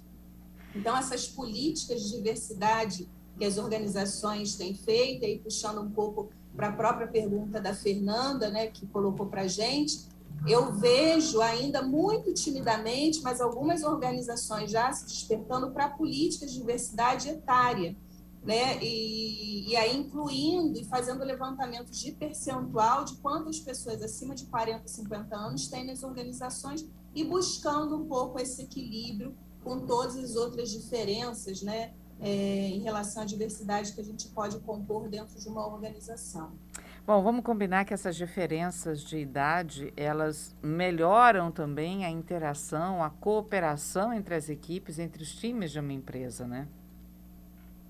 Então, 0.74 0.96
essas 0.96 1.28
políticas 1.28 2.02
de 2.02 2.16
diversidade 2.16 3.08
que 3.38 3.44
as 3.44 3.58
organizações 3.58 4.54
têm 4.54 4.74
feito, 4.74 5.24
aí 5.24 5.38
puxando 5.38 5.82
um 5.82 5.90
pouco 5.90 6.30
para 6.56 6.68
a 6.68 6.72
própria 6.72 7.06
pergunta 7.06 7.60
da 7.60 7.74
Fernanda, 7.74 8.50
né, 8.50 8.66
que 8.68 8.86
colocou 8.86 9.26
para 9.26 9.42
a 9.42 9.48
gente, 9.48 10.06
eu 10.46 10.72
vejo 10.72 11.40
ainda 11.40 11.82
muito 11.82 12.32
timidamente, 12.34 13.20
mas 13.22 13.40
algumas 13.40 13.82
organizações 13.82 14.70
já 14.70 14.92
se 14.92 15.06
despertando 15.06 15.70
para 15.70 15.88
políticas 15.88 16.52
de 16.52 16.58
diversidade 16.58 17.28
etária, 17.28 17.96
né? 18.44 18.82
E, 18.82 19.70
e 19.70 19.76
aí 19.76 19.96
incluindo 19.96 20.78
e 20.78 20.84
fazendo 20.84 21.24
levantamentos 21.24 21.98
de 21.98 22.12
percentual 22.12 23.04
de 23.04 23.16
quantas 23.16 23.60
pessoas 23.60 24.02
acima 24.02 24.34
de 24.34 24.46
40, 24.46 24.86
50 24.86 25.36
anos 25.36 25.68
têm 25.68 25.86
nas 25.86 26.02
organizações 26.02 26.86
e 27.14 27.24
buscando 27.24 27.96
um 27.96 28.06
pouco 28.06 28.40
esse 28.40 28.62
equilíbrio 28.62 29.34
com 29.62 29.80
todas 29.80 30.16
as 30.16 30.34
outras 30.34 30.70
diferenças, 30.70 31.62
né? 31.62 31.92
É, 32.20 32.68
em 32.68 32.80
relação 32.82 33.24
à 33.24 33.26
diversidade 33.26 33.92
que 33.92 34.00
a 34.00 34.04
gente 34.04 34.28
pode 34.28 34.60
compor 34.60 35.08
dentro 35.08 35.40
de 35.40 35.48
uma 35.48 35.66
organização. 35.66 36.52
Bom, 37.04 37.20
vamos 37.20 37.44
combinar 37.44 37.84
que 37.84 37.92
essas 37.92 38.14
diferenças 38.14 39.00
de 39.00 39.18
idade, 39.18 39.92
elas 39.96 40.54
melhoram 40.62 41.50
também 41.50 42.04
a 42.04 42.10
interação, 42.10 43.02
a 43.02 43.10
cooperação 43.10 44.12
entre 44.12 44.36
as 44.36 44.48
equipes, 44.48 45.00
entre 45.00 45.20
os 45.20 45.34
times 45.34 45.72
de 45.72 45.80
uma 45.80 45.92
empresa, 45.92 46.46
né? 46.46 46.68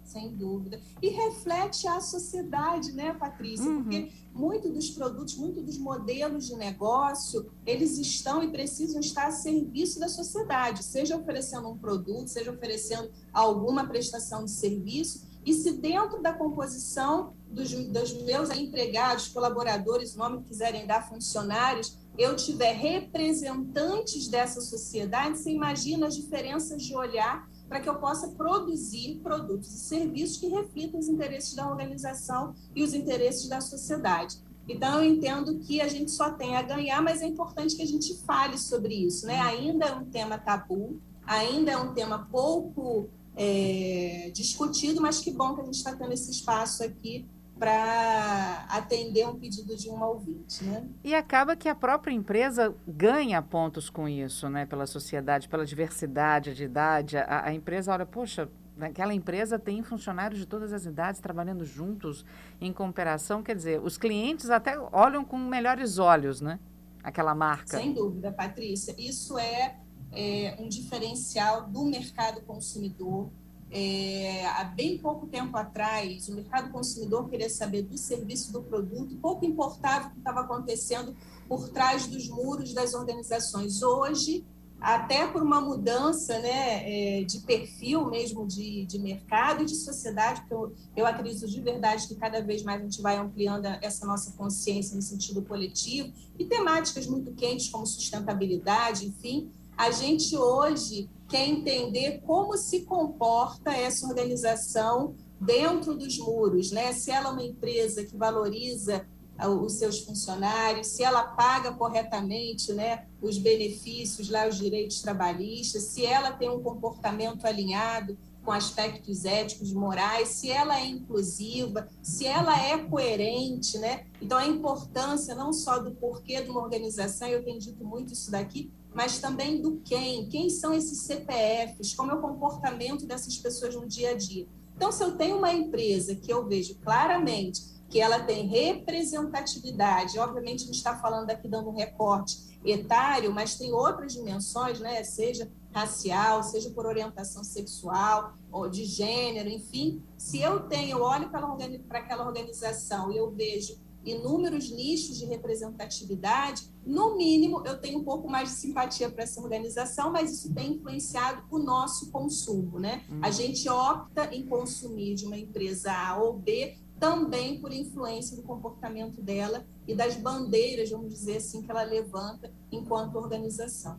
Sem 0.05 0.35
dúvida. 0.35 0.81
E 1.01 1.09
reflete 1.09 1.87
a 1.87 2.01
sociedade, 2.01 2.93
né, 2.93 3.15
Patrícia? 3.15 3.67
Uhum. 3.67 3.83
Porque 3.83 4.13
muito 4.35 4.71
dos 4.71 4.91
produtos, 4.91 5.37
muito 5.37 5.63
dos 5.63 5.79
modelos 5.79 6.47
de 6.47 6.57
negócio, 6.57 7.51
eles 7.67 7.99
estão 7.99 8.43
e 8.43 8.51
precisam 8.51 9.01
estar 9.01 9.27
a 9.27 9.31
serviço 9.31 10.01
da 10.01 10.09
sociedade, 10.09 10.83
seja 10.83 11.17
oferecendo 11.17 11.69
um 11.69 11.79
produto, 11.79 12.29
seja 12.29 12.51
oferecendo 12.51 13.11
alguma 13.33 13.87
prestação 13.87 14.45
de 14.45 14.51
serviço, 14.51 15.31
e 15.45 15.53
se 15.53 15.73
dentro 15.73 16.23
da 16.23 16.33
composição 16.33 17.35
dos, 17.49 17.73
dos 17.73 18.13
meus 18.23 18.51
empregados, 18.51 19.29
colaboradores, 19.29 20.15
o 20.15 20.19
nome 20.19 20.39
que 20.39 20.49
quiserem 20.49 20.87
dar, 20.87 21.09
funcionários, 21.09 21.99
eu 22.17 22.37
tiver 22.37 22.73
representantes 22.73 24.29
dessa 24.29 24.61
sociedade, 24.61 25.39
você 25.39 25.51
imagina 25.51 26.07
as 26.07 26.15
diferenças 26.15 26.83
de 26.83 26.95
olhar 26.95 27.49
para 27.73 27.81
que 27.81 27.89
eu 27.89 27.95
possa 27.95 28.29
produzir 28.29 29.19
produtos 29.23 29.75
e 29.75 29.79
serviços 29.79 30.37
que 30.37 30.47
reflitam 30.47 31.01
os 31.01 31.09
interesses 31.09 31.55
da 31.55 31.67
organização 31.67 32.55
e 32.77 32.85
os 32.85 32.93
interesses 32.93 33.49
da 33.49 33.63
sociedade. 33.63 34.37
Então, 34.69 35.03
eu 35.03 35.11
entendo 35.11 35.59
que 35.59 35.81
a 35.81 35.89
gente 35.89 36.11
só 36.11 36.33
tem 36.33 36.55
a 36.55 36.61
ganhar, 36.61 37.01
mas 37.01 37.23
é 37.23 37.27
importante 37.27 37.75
que 37.75 37.81
a 37.81 37.87
gente 37.87 38.15
fale 38.27 38.59
sobre 38.59 38.95
isso. 38.95 39.27
Né? 39.27 39.41
Ainda 39.41 39.87
é 39.87 39.95
um 39.95 40.05
tema 40.05 40.37
tabu, 40.37 41.01
ainda 41.27 41.71
é 41.71 41.77
um 41.79 41.95
tema 41.95 42.29
pouco 42.31 43.09
é, 43.35 44.31
discutido, 44.35 45.01
mas 45.01 45.21
que 45.21 45.31
bom 45.31 45.55
que 45.55 45.63
a 45.63 45.65
gente 45.65 45.77
está 45.77 45.97
tendo 45.97 46.13
esse 46.13 46.31
espaço 46.31 46.85
aqui 46.85 47.27
para 47.63 48.67
atender 48.69 49.25
um 49.25 49.39
pedido 49.39 49.77
de 49.77 49.89
uma 49.89 50.09
ouvinte, 50.09 50.65
né? 50.65 50.85
E 51.05 51.15
acaba 51.15 51.55
que 51.55 51.69
a 51.69 51.77
própria 51.77 52.13
empresa 52.13 52.75
ganha 52.85 53.41
pontos 53.41 53.89
com 53.89 54.09
isso, 54.09 54.49
né? 54.49 54.67
Pela 54.67 54.85
sociedade, 54.85 55.49
pela 55.49 55.65
diversidade 55.65 56.57
de 56.57 56.65
idade. 56.65 57.17
A, 57.19 57.45
a 57.45 57.55
empresa 57.55 57.93
olha, 57.93 58.05
poxa, 58.05 58.49
aquela 58.81 59.15
empresa 59.15 59.61
tem 59.61 59.81
funcionários 59.81 60.41
de 60.41 60.47
todas 60.47 60.73
as 60.73 60.87
idades 60.87 61.21
trabalhando 61.21 61.65
juntos 61.65 62.25
em 62.61 62.73
cooperação. 62.73 63.45
Quer 63.45 63.55
dizer, 63.55 63.81
os 63.81 63.97
clientes 63.97 64.51
até 64.51 64.77
olham 64.91 65.25
com 65.25 65.39
melhores 65.39 66.01
olhos, 66.01 66.41
né? 66.41 66.59
Aquela 67.01 67.33
marca. 67.33 67.79
Sem 67.79 67.93
dúvida, 67.93 68.33
Patrícia. 68.33 68.93
Isso 68.99 69.39
é 69.39 69.77
é, 70.13 70.57
um 70.59 70.69
diferencial 70.69 71.69
do 71.69 71.85
mercado 71.85 72.43
consumidor. 72.43 73.31
É, 73.75 74.47
há 74.49 74.65
bem 74.65 74.99
pouco 74.99 75.27
tempo 75.27 75.57
atrás, 75.57 76.29
o 76.29 76.35
mercado 76.35 76.71
consumidor 76.71 77.31
queria 77.31 77.49
saber 77.49 77.83
do 77.83 77.97
serviço, 77.97 78.53
do 78.53 78.63
produto, 78.63 79.17
pouco 79.17 79.47
importava 79.47 80.09
o 80.09 80.11
que 80.11 80.19
estava 80.19 80.41
acontecendo 80.41 81.17
por 81.49 81.71
trás 81.71 82.07
dos 82.07 82.29
muros 82.29 82.75
das 82.75 82.93
organizações. 82.93 83.83
Hoje, 83.83 84.45
até 84.79 85.27
por 85.29 85.43
uma 85.43 85.61
mudança 85.61 86.39
né, 86.41 87.21
é, 87.21 87.25
de 87.25 87.39
perfil 87.39 88.11
mesmo 88.11 88.47
de, 88.47 88.85
de 88.85 88.99
mercado 88.99 89.63
e 89.63 89.67
de 89.67 89.77
sociedade, 89.77 90.41
porque 90.41 90.55
eu, 90.55 90.75
eu 90.97 91.07
acredito 91.07 91.49
de 91.49 91.61
verdade 91.63 92.09
que 92.09 92.17
cada 92.17 92.43
vez 92.43 92.63
mais 92.63 92.81
a 92.81 92.85
gente 92.85 93.01
vai 93.01 93.17
ampliando 93.17 93.65
essa 93.81 94.05
nossa 94.05 94.33
consciência 94.33 94.95
no 94.95 95.01
sentido 95.01 95.41
coletivo, 95.41 96.13
e 96.39 96.45
temáticas 96.45 97.07
muito 97.07 97.33
quentes 97.33 97.71
como 97.71 97.87
sustentabilidade, 97.87 99.07
enfim, 99.07 99.51
a 99.77 99.91
gente 99.91 100.37
hoje 100.37 101.09
quer 101.29 101.49
entender 101.49 102.21
como 102.27 102.57
se 102.57 102.83
comporta 102.83 103.73
essa 103.73 104.07
organização 104.07 105.15
dentro 105.41 105.97
dos 105.97 106.19
muros, 106.19 106.71
né? 106.71 106.93
Se 106.93 107.11
ela 107.11 107.31
é 107.31 107.33
uma 107.33 107.43
empresa 107.43 108.05
que 108.05 108.17
valoriza 108.17 109.07
ah, 109.39 109.49
os 109.49 109.75
seus 109.75 110.01
funcionários, 110.01 110.89
se 110.89 111.03
ela 111.03 111.25
paga 111.25 111.73
corretamente, 111.73 112.73
né, 112.73 113.07
os 113.21 113.39
benefícios 113.39 114.29
lá, 114.29 114.47
os 114.47 114.59
direitos 114.59 115.01
trabalhistas, 115.01 115.85
se 115.85 116.05
ela 116.05 116.33
tem 116.33 116.51
um 116.51 116.63
comportamento 116.63 117.45
alinhado 117.47 118.17
com 118.45 118.53
aspectos 118.53 119.25
éticos, 119.25 119.73
morais, 119.73 120.29
se 120.29 120.51
ela 120.51 120.79
é 120.79 120.87
inclusiva, 120.87 121.89
se 122.03 122.27
ela 122.27 122.61
é 122.61 122.77
coerente, 122.77 123.79
né? 123.79 124.05
Então 124.21 124.37
a 124.37 124.47
importância 124.47 125.35
não 125.35 125.53
só 125.53 125.79
do 125.79 125.93
porquê 125.93 126.43
de 126.43 126.51
uma 126.51 126.61
organização, 126.61 127.29
eu 127.29 127.45
tenho 127.45 127.59
dito 127.59 127.85
muito 127.85 128.13
isso 128.13 128.31
daqui, 128.31 128.71
mas 128.95 129.19
também 129.19 129.61
do 129.61 129.81
quem, 129.85 130.29
quem 130.29 130.51
são 130.51 130.73
esses 130.73 131.03
CPFs, 131.03 131.95
como 131.95 132.11
é 132.11 132.15
o 132.15 132.21
comportamento 132.21 133.07
dessas 133.07 133.37
pessoas 133.39 133.75
no 133.75 133.87
dia 133.87 134.11
a 134.11 134.15
dia. 134.15 134.47
Então, 134.77 134.91
se 134.91 135.03
eu 135.03 135.17
tenho 135.17 135.39
uma 135.39 135.53
empresa 135.53 136.15
que 136.15 136.33
eu 136.33 136.47
vejo 136.47 136.75
claramente 136.77 137.73
que 137.89 138.01
ela 138.01 138.21
tem 138.21 138.47
representatividade, 138.47 140.19
obviamente 140.19 140.63
a 140.63 140.67
gente 140.67 140.77
está 140.77 140.97
falando 140.97 141.29
aqui 141.29 141.47
dando 141.47 141.69
um 141.69 141.75
recorte 141.75 142.59
etário, 142.65 143.33
mas 143.33 143.57
tem 143.57 143.73
outras 143.73 144.15
dimensões, 144.15 144.81
né? 144.81 145.05
seja 145.05 145.51
racial, 145.75 146.43
seja 146.43 146.71
por 146.71 146.87
orientação 146.87 147.45
sexual, 147.45 148.35
ou 148.51 148.69
de 148.69 148.85
gênero, 148.85 149.49
enfim. 149.49 150.03
Se 150.17 150.41
eu 150.41 150.61
tenho, 150.61 150.99
eu 150.99 151.03
olho 151.03 151.29
para 151.31 151.99
aquela 151.99 152.27
organização 152.27 153.13
e 153.13 153.17
eu 153.17 153.31
vejo 153.31 153.79
inúmeros 154.05 154.71
nichos 154.71 155.19
de 155.19 155.27
representatividade, 155.27 156.71
no 156.85 157.17
mínimo 157.17 157.63
eu 157.65 157.81
tenho 157.81 158.01
um 158.01 158.05
pouco 158.05 158.29
mais 158.29 158.51
de 158.51 158.55
simpatia 158.57 159.11
para 159.11 159.23
essa 159.23 159.41
organização, 159.41 160.11
mas 160.11 160.33
isso 160.33 160.53
tem 160.53 160.73
influenciado 160.73 161.43
o 161.51 161.59
nosso 161.59 162.11
consumo, 162.11 162.79
né? 162.79 163.03
Hum. 163.11 163.21
A 163.23 163.31
gente 163.31 163.69
opta 163.69 164.35
em 164.35 164.47
consumir 164.47 165.15
de 165.15 165.25
uma 165.27 165.37
empresa 165.37 165.93
A 165.93 166.17
ou 166.17 166.35
B 166.35 166.77
também 166.99 167.61
por 167.61 167.73
influência 167.73 168.37
do 168.37 168.45
comportamento 168.45 169.21
dela 169.21 169.67
e 169.89 169.95
das 169.95 170.15
bandeiras, 170.15 170.89
vamos 170.91 171.13
dizer 171.13 171.39
assim, 171.39 171.61
que 171.61 171.71
ela 171.71 171.83
levanta 171.83 172.53
enquanto 172.71 173.17
organização. 173.17 173.99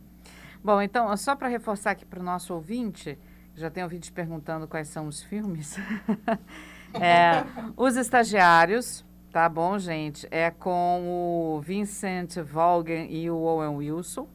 Bom, 0.63 0.81
então, 0.81 1.15
só 1.17 1.35
para 1.35 1.49
reforçar 1.49 1.91
aqui 1.91 2.05
para 2.05 2.21
o 2.21 2.23
nosso 2.23 2.53
ouvinte, 2.53 3.19
já 3.55 3.69
tem 3.69 3.83
ouvinte 3.83 4.09
perguntando 4.09 4.69
quais 4.69 4.87
são 4.87 5.07
os 5.07 5.21
filmes. 5.21 5.75
é, 6.95 7.43
os 7.75 7.97
estagiários, 7.97 9.03
Tá 9.33 9.49
bom, 9.49 9.79
gente. 9.79 10.27
É 10.29 10.51
com 10.51 11.55
o 11.55 11.59
Vincent 11.59 12.37
Vaughan 12.37 13.07
e 13.09 13.31
o 13.31 13.37
Owen 13.37 13.77
Wilson. 13.77 14.27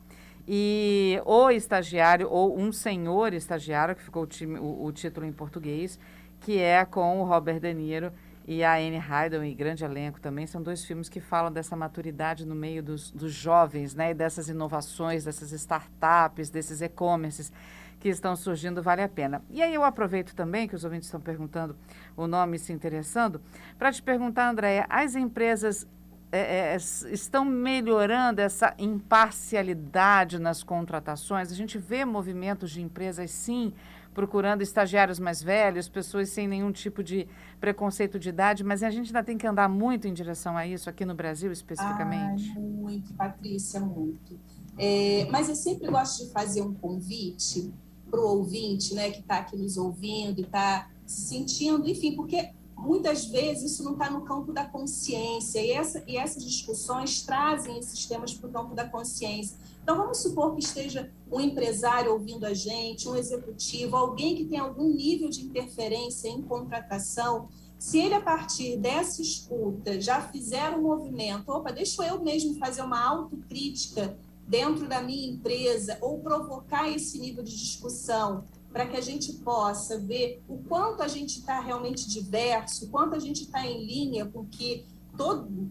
E 0.44 1.22
o 1.24 1.50
estagiário, 1.50 2.28
ou 2.28 2.58
um 2.58 2.72
senhor 2.72 3.32
estagiário, 3.32 3.94
que 3.94 4.02
ficou 4.02 4.24
o, 4.24 4.26
time, 4.26 4.58
o, 4.58 4.86
o 4.86 4.90
título 4.90 5.24
em 5.24 5.30
português, 5.30 6.00
que 6.40 6.58
é 6.58 6.84
com 6.84 7.20
o 7.20 7.24
Robert 7.24 7.60
De 7.60 7.72
Niro 7.72 8.12
e 8.44 8.64
a 8.64 8.74
Anne 8.74 8.96
Hathaway, 8.96 9.54
grande 9.54 9.84
elenco 9.84 10.20
também. 10.20 10.48
São 10.48 10.60
dois 10.60 10.84
filmes 10.84 11.08
que 11.08 11.20
falam 11.20 11.52
dessa 11.52 11.76
maturidade 11.76 12.44
no 12.44 12.56
meio 12.56 12.82
dos, 12.82 13.12
dos 13.12 13.32
jovens, 13.32 13.94
né? 13.94 14.10
E 14.10 14.14
dessas 14.14 14.48
inovações, 14.48 15.22
dessas 15.22 15.52
startups, 15.52 16.50
desses 16.50 16.82
e-commerces 16.82 17.52
que 17.98 18.08
estão 18.08 18.36
surgindo 18.36 18.82
vale 18.82 19.02
a 19.02 19.08
pena. 19.08 19.42
E 19.50 19.62
aí 19.62 19.74
eu 19.74 19.84
aproveito 19.84 20.34
também 20.34 20.68
que 20.68 20.74
os 20.74 20.84
ouvintes 20.84 21.08
estão 21.08 21.20
perguntando 21.20 21.76
o 22.16 22.26
nome 22.26 22.56
e 22.56 22.60
se 22.60 22.72
interessando, 22.72 23.40
para 23.78 23.92
te 23.92 24.02
perguntar, 24.02 24.50
Andréia, 24.50 24.86
as 24.88 25.14
empresas 25.14 25.86
é, 26.30 26.74
é, 26.74 26.76
estão 27.10 27.44
melhorando 27.44 28.40
essa 28.40 28.74
imparcialidade 28.78 30.38
nas 30.38 30.62
contratações? 30.62 31.50
A 31.50 31.54
gente 31.54 31.78
vê 31.78 32.04
movimentos 32.04 32.70
de 32.70 32.82
empresas, 32.82 33.30
sim, 33.30 33.72
procurando 34.14 34.62
estagiários 34.62 35.18
mais 35.18 35.42
velhos, 35.42 35.88
pessoas 35.88 36.28
sem 36.28 36.46
nenhum 36.46 36.72
tipo 36.72 37.02
de 37.02 37.26
preconceito 37.60 38.18
de 38.18 38.28
idade, 38.28 38.62
mas 38.64 38.82
a 38.82 38.90
gente 38.90 39.06
ainda 39.06 39.22
tem 39.22 39.38
que 39.38 39.46
andar 39.46 39.68
muito 39.68 40.06
em 40.06 40.12
direção 40.12 40.56
a 40.56 40.66
isso, 40.66 40.90
aqui 40.90 41.04
no 41.04 41.14
Brasil 41.14 41.50
especificamente. 41.50 42.52
Ai, 42.54 42.60
muito, 42.60 43.14
Patrícia, 43.14 43.80
muito. 43.80 44.38
É, 44.76 45.26
mas 45.30 45.48
eu 45.48 45.54
sempre 45.54 45.88
gosto 45.88 46.26
de 46.26 46.32
fazer 46.32 46.62
um 46.62 46.74
convite 46.74 47.72
para 48.10 48.20
o 48.20 48.38
ouvinte, 48.38 48.94
né, 48.94 49.10
que 49.10 49.20
está 49.20 49.38
aqui 49.38 49.56
nos 49.56 49.76
ouvindo 49.76 50.40
e 50.40 50.42
está 50.42 50.90
se 51.06 51.28
sentindo, 51.28 51.88
enfim, 51.88 52.14
porque 52.14 52.50
muitas 52.76 53.26
vezes 53.26 53.72
isso 53.72 53.82
não 53.82 53.92
está 53.92 54.08
no 54.08 54.22
campo 54.22 54.52
da 54.52 54.64
consciência 54.64 55.60
e, 55.60 55.72
essa, 55.72 56.02
e 56.06 56.16
essas 56.16 56.44
discussões 56.44 57.22
trazem 57.22 57.78
esses 57.78 58.06
temas 58.06 58.32
para 58.32 58.48
o 58.48 58.52
campo 58.52 58.74
da 58.74 58.88
consciência. 58.88 59.56
Então, 59.82 59.96
vamos 59.96 60.18
supor 60.18 60.54
que 60.54 60.60
esteja 60.60 61.10
um 61.32 61.40
empresário 61.40 62.12
ouvindo 62.12 62.44
a 62.44 62.52
gente, 62.52 63.08
um 63.08 63.16
executivo, 63.16 63.96
alguém 63.96 64.36
que 64.36 64.44
tem 64.44 64.58
algum 64.58 64.92
nível 64.92 65.28
de 65.28 65.42
interferência 65.44 66.28
em 66.28 66.42
contratação 66.42 67.48
Se 67.78 67.98
ele, 67.98 68.14
a 68.14 68.20
partir 68.20 68.76
dessa 68.76 69.22
escuta, 69.22 70.00
já 70.00 70.20
fizer 70.20 70.70
um 70.76 70.82
movimento, 70.82 71.48
opa, 71.48 71.70
deixa 71.70 72.04
eu 72.04 72.20
mesmo 72.20 72.58
fazer 72.58 72.82
uma 72.82 73.00
autocrítica 73.00 74.18
dentro 74.48 74.88
da 74.88 75.02
minha 75.02 75.30
empresa 75.30 75.98
ou 76.00 76.20
provocar 76.20 76.88
esse 76.88 77.18
nível 77.18 77.44
de 77.44 77.56
discussão 77.56 78.44
para 78.72 78.86
que 78.86 78.96
a 78.96 79.00
gente 79.00 79.34
possa 79.34 79.98
ver 79.98 80.42
o 80.48 80.58
quanto 80.58 81.02
a 81.02 81.08
gente 81.08 81.40
está 81.40 81.60
realmente 81.60 82.08
diverso, 82.08 82.86
o 82.86 82.88
quanto 82.88 83.14
a 83.14 83.18
gente 83.18 83.42
está 83.42 83.66
em 83.66 83.84
linha 83.84 84.26
com 84.26 84.40
o 84.40 84.46
que 84.46 84.86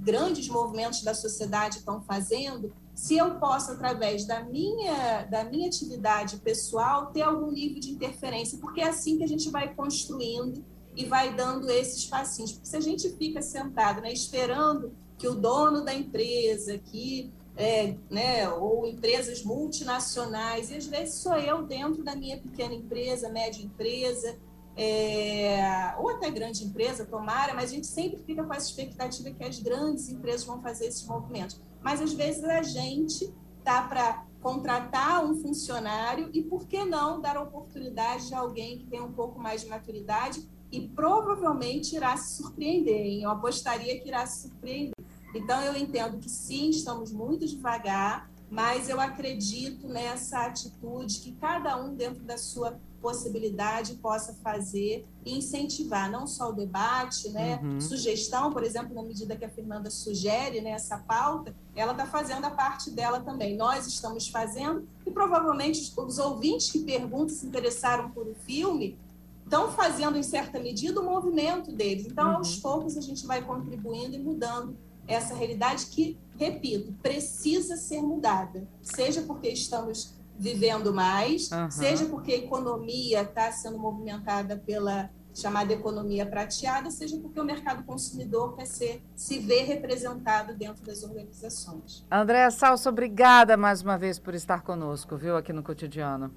grandes 0.01 0.49
movimentos 0.49 1.03
da 1.03 1.13
sociedade 1.13 1.77
estão 1.77 2.01
fazendo, 2.01 2.73
se 2.93 3.15
eu 3.15 3.35
posso, 3.35 3.71
através 3.71 4.25
da 4.25 4.43
minha, 4.43 5.23
da 5.25 5.45
minha 5.45 5.67
atividade 5.67 6.37
pessoal, 6.37 7.07
ter 7.07 7.21
algum 7.21 7.51
nível 7.51 7.79
de 7.79 7.91
interferência, 7.91 8.57
porque 8.57 8.81
é 8.81 8.89
assim 8.89 9.17
que 9.17 9.23
a 9.23 9.27
gente 9.27 9.49
vai 9.49 9.73
construindo 9.73 10.65
e 10.95 11.05
vai 11.05 11.33
dando 11.33 11.69
esses 11.69 12.05
passinhos. 12.05 12.51
Porque 12.51 12.67
se 12.67 12.75
a 12.75 12.81
gente 12.81 13.09
fica 13.11 13.41
sentado 13.41 14.01
né, 14.01 14.11
esperando 14.11 14.91
que 15.17 15.27
o 15.27 15.35
dono 15.35 15.85
da 15.85 15.93
empresa, 15.93 16.77
que 16.77 17.31
é, 17.57 17.95
né, 18.09 18.47
ou 18.49 18.85
empresas 18.85 19.43
multinacionais, 19.43 20.69
e 20.69 20.75
às 20.75 20.85
vezes 20.85 21.15
sou 21.15 21.35
eu 21.35 21.63
dentro 21.63 22.03
da 22.03 22.15
minha 22.15 22.37
pequena 22.37 22.75
empresa, 22.75 23.29
média 23.29 23.63
empresa, 23.63 24.37
é, 24.75 25.95
ou 25.97 26.09
até 26.09 26.29
grande 26.29 26.63
empresa, 26.63 27.03
tomara, 27.03 27.55
mas 27.55 27.71
a 27.71 27.73
gente 27.73 27.87
sempre 27.87 28.19
fica 28.19 28.43
com 28.43 28.53
essa 28.53 28.67
expectativa 28.67 29.31
que 29.31 29.43
as 29.43 29.59
grandes 29.59 30.07
empresas 30.07 30.45
vão 30.45 30.61
fazer 30.61 30.85
esses 30.85 31.03
movimentos. 31.07 31.59
Mas 31.81 31.99
às 31.99 32.13
vezes 32.13 32.43
a 32.43 32.61
gente 32.61 33.33
tá 33.63 33.81
para 33.81 34.23
contratar 34.39 35.25
um 35.25 35.35
funcionário 35.41 36.29
e 36.31 36.43
por 36.43 36.67
que 36.67 36.85
não 36.85 37.19
dar 37.19 37.41
oportunidade 37.41 38.27
de 38.27 38.35
alguém 38.35 38.77
que 38.77 38.85
tem 38.85 39.01
um 39.01 39.11
pouco 39.11 39.39
mais 39.39 39.61
de 39.61 39.67
maturidade 39.67 40.47
e 40.71 40.87
provavelmente 40.87 41.95
irá 41.95 42.15
se 42.15 42.37
surpreender. 42.37 43.01
Hein? 43.01 43.23
Eu 43.23 43.31
apostaria 43.31 43.99
que 43.99 44.07
irá 44.07 44.25
se 44.27 44.47
surpreender. 44.47 44.96
Então, 45.33 45.61
eu 45.61 45.75
entendo 45.75 46.17
que 46.17 46.29
sim, 46.29 46.69
estamos 46.69 47.11
muito 47.11 47.45
devagar, 47.45 48.29
mas 48.49 48.89
eu 48.89 48.99
acredito 48.99 49.87
nessa 49.87 50.45
atitude 50.45 51.19
que 51.19 51.33
cada 51.33 51.81
um, 51.81 51.93
dentro 51.93 52.23
da 52.23 52.37
sua 52.37 52.79
possibilidade, 53.01 53.95
possa 53.95 54.33
fazer 54.43 55.05
e 55.25 55.37
incentivar 55.37 56.11
não 56.11 56.25
só 56.25 56.49
o 56.49 56.53
debate, 56.53 57.29
né? 57.29 57.59
Uhum. 57.61 57.79
Sugestão, 57.79 58.51
por 58.51 58.63
exemplo, 58.63 58.93
na 58.93 59.03
medida 59.03 59.35
que 59.35 59.45
a 59.45 59.49
Fernanda 59.49 59.89
sugere 59.89 60.61
né, 60.61 60.71
essa 60.71 60.97
pauta, 60.97 61.55
ela 61.75 61.91
está 61.91 62.05
fazendo 62.05 62.45
a 62.45 62.51
parte 62.51 62.89
dela 62.89 63.19
também. 63.19 63.55
Nós 63.55 63.85
estamos 63.87 64.27
fazendo, 64.27 64.87
e 65.05 65.11
provavelmente 65.11 65.93
os 65.95 66.17
ouvintes 66.17 66.71
que 66.71 66.79
perguntam 66.79 67.29
se 67.29 67.45
interessaram 67.45 68.09
por 68.09 68.27
o 68.27 68.35
filme 68.35 68.97
estão 69.43 69.71
fazendo, 69.71 70.17
em 70.17 70.23
certa 70.23 70.59
medida, 70.59 70.99
o 70.99 71.05
movimento 71.05 71.71
deles. 71.71 72.07
Então, 72.07 72.31
uhum. 72.31 72.37
aos 72.37 72.57
poucos, 72.57 72.97
a 72.97 73.01
gente 73.01 73.25
vai 73.25 73.41
contribuindo 73.41 74.15
e 74.15 74.19
mudando 74.19 74.75
essa 75.07 75.33
realidade 75.33 75.85
que, 75.87 76.19
repito, 76.37 76.93
precisa 77.01 77.77
ser 77.77 78.01
mudada, 78.01 78.67
seja 78.81 79.21
porque 79.21 79.49
estamos 79.49 80.15
vivendo 80.37 80.93
mais, 80.93 81.49
uhum. 81.51 81.71
seja 81.71 82.05
porque 82.05 82.33
a 82.33 82.37
economia 82.37 83.23
está 83.23 83.51
sendo 83.51 83.79
movimentada 83.79 84.57
pela 84.57 85.09
chamada 85.33 85.71
economia 85.71 86.25
prateada, 86.25 86.89
seja 86.89 87.17
porque 87.17 87.39
o 87.39 87.43
mercado 87.43 87.83
consumidor 87.83 88.55
quer 88.55 88.65
ser, 88.65 89.03
se 89.15 89.37
ver 89.39 89.63
representado 89.63 90.55
dentro 90.55 90.83
das 90.83 91.03
organizações. 91.03 92.05
Andréa 92.11 92.49
Salso, 92.49 92.89
obrigada 92.89 93.55
mais 93.55 93.81
uma 93.83 93.97
vez 93.97 94.17
por 94.17 94.33
estar 94.33 94.61
conosco, 94.63 95.15
viu, 95.15 95.37
aqui 95.37 95.53
no 95.53 95.61
Cotidiano. 95.61 96.33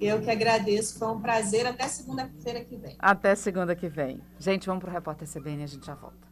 Eu 0.00 0.20
que 0.20 0.30
agradeço, 0.30 0.98
foi 0.98 1.08
um 1.08 1.20
prazer. 1.20 1.66
Até 1.66 1.88
segunda-feira 1.88 2.62
que 2.62 2.76
vem. 2.76 2.96
Até 2.98 3.34
segunda 3.34 3.74
que 3.74 3.88
vem. 3.88 4.20
Gente, 4.38 4.66
vamos 4.66 4.82
para 4.82 4.90
o 4.90 4.92
Repórter 4.92 5.26
CBN, 5.26 5.62
a 5.62 5.66
gente 5.66 5.86
já 5.86 5.94
volta. 5.94 6.25